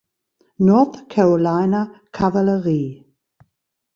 [0.57, 3.05] North Carolina Kavallerie.